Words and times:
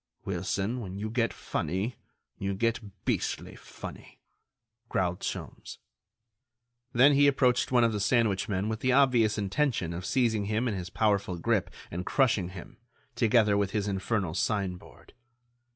"Wilson, 0.25 0.79
when 0.79 0.97
you 0.97 1.11
get 1.11 1.31
funny, 1.31 1.95
you 2.39 2.55
get 2.55 2.79
beastly 3.05 3.55
funny," 3.55 4.19
growled 4.89 5.19
Sholmes. 5.19 5.77
Then 6.91 7.13
he 7.13 7.27
approached 7.27 7.71
one 7.71 7.83
of 7.83 7.93
the 7.93 7.99
sandwich 7.99 8.49
men 8.49 8.67
with 8.67 8.79
the 8.79 8.93
obvious 8.93 9.37
intention 9.37 9.93
of 9.93 10.03
seizing 10.03 10.45
him 10.45 10.67
in 10.67 10.73
his 10.73 10.89
powerful 10.89 11.37
grip 11.37 11.69
and 11.91 12.03
crushing 12.03 12.49
him, 12.49 12.77
together 13.15 13.55
with 13.55 13.73
his 13.73 13.87
infernal 13.87 14.33
sign 14.33 14.77
board. 14.77 15.13